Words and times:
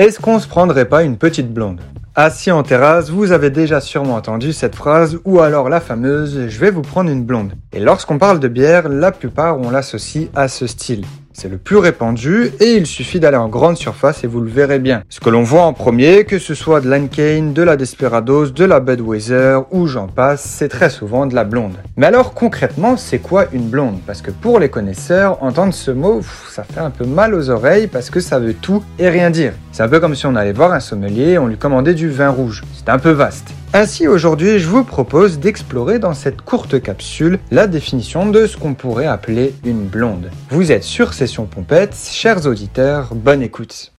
Est-ce 0.00 0.18
qu'on 0.18 0.38
se 0.38 0.48
prendrait 0.48 0.88
pas 0.88 1.02
une 1.02 1.18
petite 1.18 1.52
blonde? 1.52 1.82
Assis 2.14 2.50
en 2.50 2.62
terrasse, 2.62 3.10
vous 3.10 3.32
avez 3.32 3.50
déjà 3.50 3.82
sûrement 3.82 4.14
entendu 4.14 4.54
cette 4.54 4.74
phrase 4.74 5.18
ou 5.26 5.40
alors 5.40 5.68
la 5.68 5.78
fameuse 5.78 6.48
je 6.48 6.58
vais 6.58 6.70
vous 6.70 6.80
prendre 6.80 7.10
une 7.10 7.22
blonde. 7.22 7.52
Et 7.74 7.80
lorsqu'on 7.80 8.16
parle 8.16 8.40
de 8.40 8.48
bière, 8.48 8.88
la 8.88 9.12
plupart 9.12 9.58
on 9.58 9.68
l'associe 9.68 10.28
à 10.34 10.48
ce 10.48 10.66
style. 10.66 11.04
C'est 11.42 11.48
le 11.48 11.56
plus 11.56 11.78
répandu 11.78 12.52
et 12.60 12.74
il 12.74 12.84
suffit 12.84 13.18
d'aller 13.18 13.38
en 13.38 13.48
grande 13.48 13.78
surface 13.78 14.24
et 14.24 14.26
vous 14.26 14.42
le 14.42 14.50
verrez 14.50 14.78
bien. 14.78 15.04
Ce 15.08 15.20
que 15.20 15.30
l'on 15.30 15.42
voit 15.42 15.62
en 15.62 15.72
premier, 15.72 16.24
que 16.24 16.38
ce 16.38 16.54
soit 16.54 16.82
de 16.82 16.90
l'Ankane, 16.90 17.54
de 17.54 17.62
la 17.62 17.78
Desperados, 17.78 18.50
de 18.50 18.64
la 18.66 18.78
Budweiser 18.78 19.60
ou 19.70 19.86
j'en 19.86 20.06
passe, 20.06 20.42
c'est 20.42 20.68
très 20.68 20.90
souvent 20.90 21.24
de 21.24 21.34
la 21.34 21.44
blonde. 21.44 21.78
Mais 21.96 22.04
alors 22.04 22.34
concrètement, 22.34 22.98
c'est 22.98 23.20
quoi 23.20 23.46
une 23.54 23.70
blonde? 23.70 24.00
Parce 24.06 24.20
que 24.20 24.30
pour 24.30 24.58
les 24.58 24.68
connaisseurs, 24.68 25.42
entendre 25.42 25.72
ce 25.72 25.90
mot, 25.90 26.20
ça 26.50 26.62
fait 26.62 26.80
un 26.80 26.90
peu 26.90 27.06
mal 27.06 27.34
aux 27.34 27.48
oreilles 27.48 27.86
parce 27.86 28.10
que 28.10 28.20
ça 28.20 28.38
veut 28.38 28.52
tout 28.52 28.84
et 28.98 29.08
rien 29.08 29.30
dire. 29.30 29.54
C'est 29.72 29.82
un 29.82 29.88
peu 29.88 29.98
comme 29.98 30.14
si 30.14 30.26
on 30.26 30.36
allait 30.36 30.52
voir 30.52 30.74
un 30.74 30.80
sommelier 30.80 31.30
et 31.30 31.38
on 31.38 31.46
lui 31.46 31.56
commandait 31.56 31.94
du 31.94 32.10
vin 32.10 32.28
rouge. 32.28 32.64
C'est 32.74 32.90
un 32.90 32.98
peu 32.98 33.12
vaste. 33.12 33.54
Ainsi, 33.72 34.08
aujourd'hui, 34.08 34.58
je 34.58 34.66
vous 34.66 34.82
propose 34.82 35.38
d'explorer 35.38 36.00
dans 36.00 36.12
cette 36.12 36.42
courte 36.42 36.82
capsule 36.82 37.38
la 37.52 37.68
définition 37.68 38.28
de 38.28 38.48
ce 38.48 38.56
qu'on 38.56 38.74
pourrait 38.74 39.06
appeler 39.06 39.54
une 39.64 39.86
blonde. 39.86 40.28
Vous 40.50 40.72
êtes 40.72 40.82
sur 40.82 41.14
Session 41.14 41.46
Pompette, 41.46 41.94
chers 41.94 42.46
auditeurs, 42.46 43.14
bonne 43.14 43.42
écoute. 43.42 43.92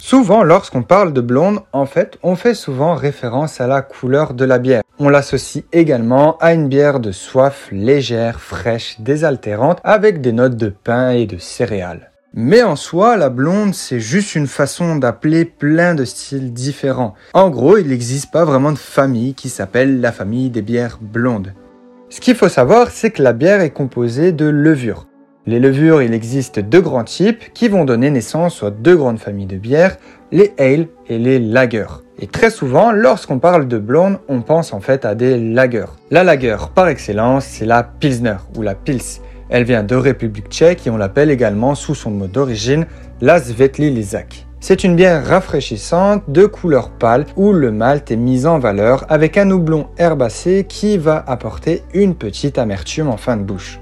Souvent, 0.00 0.42
lorsqu'on 0.42 0.82
parle 0.82 1.12
de 1.12 1.20
blonde, 1.20 1.60
en 1.72 1.86
fait, 1.86 2.18
on 2.24 2.34
fait 2.34 2.54
souvent 2.54 2.96
référence 2.96 3.60
à 3.60 3.68
la 3.68 3.80
couleur 3.80 4.34
de 4.34 4.44
la 4.44 4.58
bière. 4.58 4.82
On 4.98 5.08
l'associe 5.08 5.64
également 5.72 6.36
à 6.38 6.52
une 6.52 6.68
bière 6.68 6.98
de 6.98 7.12
soif 7.12 7.68
légère, 7.70 8.40
fraîche, 8.40 8.96
désaltérante, 8.98 9.78
avec 9.84 10.20
des 10.20 10.32
notes 10.32 10.56
de 10.56 10.68
pain 10.68 11.10
et 11.10 11.26
de 11.26 11.38
céréales. 11.38 12.10
Mais 12.36 12.64
en 12.64 12.74
soi, 12.74 13.16
la 13.16 13.30
blonde, 13.30 13.74
c'est 13.74 14.00
juste 14.00 14.34
une 14.34 14.48
façon 14.48 14.96
d'appeler 14.96 15.44
plein 15.44 15.94
de 15.94 16.04
styles 16.04 16.52
différents. 16.52 17.14
En 17.32 17.48
gros, 17.48 17.78
il 17.78 17.86
n'existe 17.86 18.32
pas 18.32 18.44
vraiment 18.44 18.72
de 18.72 18.78
famille 18.78 19.34
qui 19.34 19.48
s'appelle 19.48 20.00
la 20.00 20.10
famille 20.10 20.50
des 20.50 20.60
bières 20.60 20.98
blondes. 21.00 21.54
Ce 22.10 22.20
qu'il 22.20 22.34
faut 22.34 22.48
savoir, 22.48 22.90
c'est 22.90 23.12
que 23.12 23.22
la 23.22 23.34
bière 23.34 23.60
est 23.60 23.70
composée 23.70 24.32
de 24.32 24.46
levures. 24.46 25.06
Les 25.46 25.60
levures, 25.60 26.02
il 26.02 26.12
existe 26.12 26.58
deux 26.58 26.80
grands 26.80 27.04
types 27.04 27.52
qui 27.52 27.68
vont 27.68 27.84
donner 27.84 28.10
naissance 28.10 28.64
aux 28.64 28.70
deux 28.70 28.96
grandes 28.96 29.20
familles 29.20 29.46
de 29.46 29.56
bières, 29.56 29.96
les 30.32 30.54
ale 30.58 30.88
et 31.08 31.18
les 31.18 31.38
lagers. 31.38 32.02
Et 32.18 32.26
très 32.26 32.50
souvent, 32.50 32.90
lorsqu'on 32.90 33.38
parle 33.38 33.68
de 33.68 33.78
blonde, 33.78 34.18
on 34.26 34.42
pense 34.42 34.72
en 34.72 34.80
fait 34.80 35.04
à 35.04 35.14
des 35.14 35.38
lagers. 35.38 35.84
La 36.10 36.24
lager, 36.24 36.56
par 36.74 36.88
excellence, 36.88 37.44
c'est 37.44 37.64
la 37.64 37.84
pilsner 37.84 38.38
ou 38.56 38.62
la 38.62 38.74
pils. 38.74 39.20
Elle 39.48 39.64
vient 39.64 39.82
de 39.82 39.96
République 39.96 40.48
tchèque 40.48 40.86
et 40.86 40.90
on 40.90 40.96
l'appelle 40.96 41.30
également 41.30 41.74
sous 41.74 41.94
son 41.94 42.10
mot 42.10 42.26
d'origine 42.26 42.86
la 43.20 43.40
Svetli 43.40 43.90
Lizak. 43.90 44.46
C'est 44.60 44.82
une 44.82 44.96
bière 44.96 45.26
rafraîchissante 45.26 46.22
de 46.28 46.46
couleur 46.46 46.90
pâle 46.90 47.26
où 47.36 47.52
le 47.52 47.70
malt 47.70 48.10
est 48.10 48.16
mis 48.16 48.46
en 48.46 48.58
valeur 48.58 49.04
avec 49.10 49.36
un 49.36 49.50
houblon 49.50 49.88
herbacé 49.98 50.64
qui 50.66 50.96
va 50.96 51.22
apporter 51.26 51.82
une 51.92 52.14
petite 52.14 52.56
amertume 52.56 53.08
en 53.08 53.18
fin 53.18 53.36
de 53.36 53.42
bouche. 53.42 53.80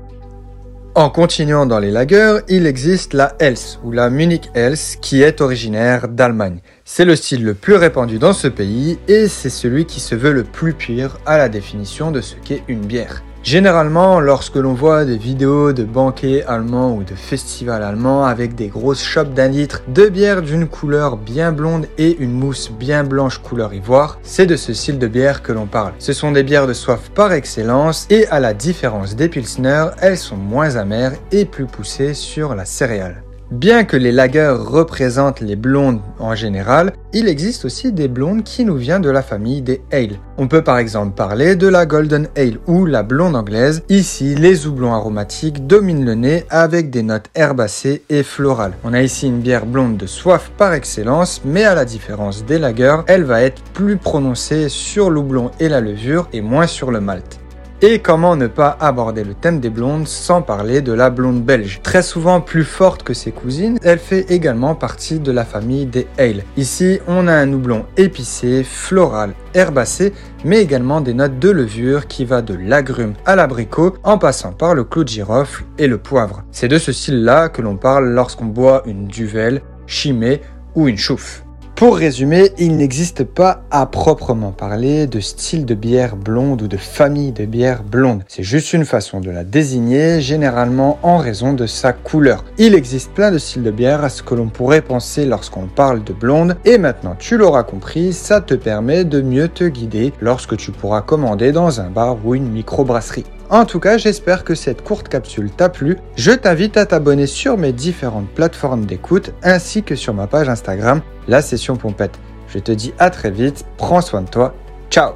En 0.94 1.08
continuant 1.08 1.64
dans 1.64 1.78
les 1.78 1.90
lagers, 1.90 2.40
il 2.48 2.66
existe 2.66 3.14
la 3.14 3.34
Hels 3.38 3.78
ou 3.82 3.92
la 3.92 4.10
Munich 4.10 4.50
Hels 4.54 4.98
qui 5.00 5.22
est 5.22 5.40
originaire 5.40 6.08
d'Allemagne. 6.08 6.60
C'est 6.84 7.06
le 7.06 7.16
style 7.16 7.44
le 7.44 7.54
plus 7.54 7.76
répandu 7.76 8.18
dans 8.18 8.34
ce 8.34 8.48
pays 8.48 8.98
et 9.08 9.28
c'est 9.28 9.50
celui 9.50 9.86
qui 9.86 10.00
se 10.00 10.14
veut 10.14 10.32
le 10.32 10.42
plus 10.42 10.74
pur 10.74 11.18
à 11.24 11.38
la 11.38 11.48
définition 11.48 12.10
de 12.10 12.20
ce 12.20 12.34
qu'est 12.44 12.64
une 12.68 12.84
bière. 12.84 13.22
Généralement, 13.42 14.20
lorsque 14.20 14.54
l'on 14.54 14.72
voit 14.72 15.04
des 15.04 15.16
vidéos 15.16 15.72
de 15.72 15.82
banquets 15.82 16.44
allemands 16.44 16.94
ou 16.94 17.02
de 17.02 17.16
festivals 17.16 17.82
allemands 17.82 18.24
avec 18.24 18.54
des 18.54 18.68
grosses 18.68 19.02
chopes 19.02 19.34
d'un 19.34 19.48
litre 19.48 19.82
de 19.88 20.08
bière 20.08 20.42
d'une 20.42 20.68
couleur 20.68 21.16
bien 21.16 21.50
blonde 21.50 21.86
et 21.98 22.16
une 22.18 22.32
mousse 22.32 22.70
bien 22.70 23.02
blanche 23.02 23.38
couleur 23.38 23.74
ivoire, 23.74 24.18
c'est 24.22 24.46
de 24.46 24.54
ce 24.54 24.72
style 24.72 24.98
de 25.00 25.08
bière 25.08 25.42
que 25.42 25.50
l'on 25.50 25.66
parle. 25.66 25.92
Ce 25.98 26.12
sont 26.12 26.30
des 26.30 26.44
bières 26.44 26.68
de 26.68 26.72
soif 26.72 27.10
par 27.16 27.32
excellence 27.32 28.06
et 28.10 28.28
à 28.28 28.38
la 28.38 28.54
différence 28.54 29.16
des 29.16 29.28
Pilsner, 29.28 29.86
elles 30.00 30.18
sont 30.18 30.36
moins 30.36 30.76
amères 30.76 31.14
et 31.32 31.44
plus 31.44 31.66
poussées 31.66 32.14
sur 32.14 32.54
la 32.54 32.64
céréale. 32.64 33.24
Bien 33.52 33.84
que 33.84 33.98
les 33.98 34.12
lagers 34.12 34.56
représentent 34.58 35.40
les 35.40 35.56
blondes 35.56 36.00
en 36.18 36.34
général, 36.34 36.94
il 37.12 37.28
existe 37.28 37.66
aussi 37.66 37.92
des 37.92 38.08
blondes 38.08 38.44
qui 38.44 38.64
nous 38.64 38.76
viennent 38.76 39.02
de 39.02 39.10
la 39.10 39.20
famille 39.20 39.60
des 39.60 39.82
ale. 39.92 40.18
On 40.38 40.48
peut 40.48 40.64
par 40.64 40.78
exemple 40.78 41.14
parler 41.14 41.54
de 41.54 41.68
la 41.68 41.84
golden 41.84 42.28
ale 42.34 42.56
ou 42.66 42.86
la 42.86 43.02
blonde 43.02 43.36
anglaise. 43.36 43.82
Ici, 43.90 44.34
les 44.34 44.66
houblons 44.66 44.94
aromatiques 44.94 45.66
dominent 45.66 46.06
le 46.06 46.14
nez 46.14 46.44
avec 46.48 46.88
des 46.88 47.02
notes 47.02 47.28
herbacées 47.34 48.04
et 48.08 48.22
florales. 48.22 48.72
On 48.84 48.94
a 48.94 49.02
ici 49.02 49.26
une 49.26 49.40
bière 49.40 49.66
blonde 49.66 49.98
de 49.98 50.06
soif 50.06 50.50
par 50.56 50.72
excellence, 50.72 51.42
mais 51.44 51.64
à 51.64 51.74
la 51.74 51.84
différence 51.84 52.46
des 52.46 52.58
lagers, 52.58 53.02
elle 53.06 53.24
va 53.24 53.42
être 53.42 53.62
plus 53.74 53.98
prononcée 53.98 54.70
sur 54.70 55.10
l'houblon 55.10 55.50
et 55.60 55.68
la 55.68 55.82
levure 55.82 56.26
et 56.32 56.40
moins 56.40 56.66
sur 56.66 56.90
le 56.90 57.02
malt. 57.02 57.41
Et 57.84 57.98
comment 57.98 58.36
ne 58.36 58.46
pas 58.46 58.76
aborder 58.78 59.24
le 59.24 59.34
thème 59.34 59.58
des 59.58 59.68
blondes 59.68 60.06
sans 60.06 60.40
parler 60.40 60.82
de 60.82 60.92
la 60.92 61.10
blonde 61.10 61.42
belge 61.42 61.80
Très 61.82 62.04
souvent 62.04 62.40
plus 62.40 62.62
forte 62.62 63.02
que 63.02 63.12
ses 63.12 63.32
cousines, 63.32 63.80
elle 63.82 63.98
fait 63.98 64.30
également 64.30 64.76
partie 64.76 65.18
de 65.18 65.32
la 65.32 65.44
famille 65.44 65.86
des 65.86 66.06
ale. 66.16 66.44
Ici, 66.56 67.00
on 67.08 67.26
a 67.26 67.34
un 67.34 67.52
houblon 67.52 67.84
épicé, 67.96 68.62
floral, 68.62 69.34
herbacé, 69.54 70.12
mais 70.44 70.62
également 70.62 71.00
des 71.00 71.12
notes 71.12 71.40
de 71.40 71.50
levure 71.50 72.06
qui 72.06 72.24
va 72.24 72.40
de 72.40 72.54
l'agrume 72.54 73.14
à 73.26 73.34
l'abricot 73.34 73.94
en 74.04 74.16
passant 74.16 74.52
par 74.52 74.76
le 74.76 74.84
clou 74.84 75.02
de 75.02 75.08
girofle 75.08 75.64
et 75.76 75.88
le 75.88 75.98
poivre. 75.98 76.44
C'est 76.52 76.68
de 76.68 76.78
ce 76.78 76.92
style-là 76.92 77.48
que 77.48 77.62
l'on 77.62 77.76
parle 77.76 78.10
lorsqu'on 78.10 78.46
boit 78.46 78.84
une 78.86 79.08
duvel, 79.08 79.60
chimée 79.88 80.40
ou 80.76 80.86
une 80.86 80.98
chouffe. 80.98 81.41
Pour 81.82 81.96
résumer, 81.96 82.52
il 82.58 82.76
n'existe 82.76 83.24
pas 83.24 83.64
à 83.72 83.86
proprement 83.86 84.52
parler 84.52 85.08
de 85.08 85.18
style 85.18 85.66
de 85.66 85.74
bière 85.74 86.14
blonde 86.14 86.62
ou 86.62 86.68
de 86.68 86.76
famille 86.76 87.32
de 87.32 87.44
bière 87.44 87.82
blonde. 87.82 88.22
C'est 88.28 88.44
juste 88.44 88.72
une 88.72 88.84
façon 88.84 89.18
de 89.18 89.32
la 89.32 89.42
désigner, 89.42 90.20
généralement 90.20 91.00
en 91.02 91.16
raison 91.16 91.54
de 91.54 91.66
sa 91.66 91.92
couleur. 91.92 92.44
Il 92.56 92.76
existe 92.76 93.10
plein 93.10 93.32
de 93.32 93.38
styles 93.38 93.64
de 93.64 93.72
bière 93.72 94.04
à 94.04 94.10
ce 94.10 94.22
que 94.22 94.36
l'on 94.36 94.48
pourrait 94.48 94.80
penser 94.80 95.26
lorsqu'on 95.26 95.66
parle 95.66 96.04
de 96.04 96.12
blonde, 96.12 96.56
et 96.64 96.78
maintenant 96.78 97.16
tu 97.18 97.36
l'auras 97.36 97.64
compris, 97.64 98.12
ça 98.12 98.40
te 98.40 98.54
permet 98.54 99.02
de 99.04 99.20
mieux 99.20 99.48
te 99.48 99.64
guider 99.64 100.12
lorsque 100.20 100.56
tu 100.56 100.70
pourras 100.70 101.02
commander 101.02 101.50
dans 101.50 101.80
un 101.80 101.90
bar 101.90 102.16
ou 102.24 102.36
une 102.36 102.48
microbrasserie. 102.48 103.24
En 103.52 103.66
tout 103.66 103.80
cas, 103.80 103.98
j'espère 103.98 104.44
que 104.44 104.54
cette 104.54 104.82
courte 104.82 105.10
capsule 105.10 105.50
t'a 105.50 105.68
plu. 105.68 105.98
Je 106.16 106.32
t'invite 106.32 106.78
à 106.78 106.86
t'abonner 106.86 107.26
sur 107.26 107.58
mes 107.58 107.74
différentes 107.74 108.30
plateformes 108.30 108.86
d'écoute 108.86 109.34
ainsi 109.42 109.82
que 109.82 109.94
sur 109.94 110.14
ma 110.14 110.26
page 110.26 110.48
Instagram, 110.48 111.02
la 111.28 111.42
session 111.42 111.76
pompette. 111.76 112.18
Je 112.48 112.58
te 112.60 112.72
dis 112.72 112.94
à 112.98 113.10
très 113.10 113.30
vite, 113.30 113.66
prends 113.76 114.00
soin 114.00 114.22
de 114.22 114.30
toi, 114.30 114.54
ciao 114.90 115.12